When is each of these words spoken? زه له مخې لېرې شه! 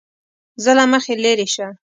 زه 0.63 0.71
له 0.77 0.85
مخې 0.91 1.13
لېرې 1.23 1.47
شه! 1.55 1.67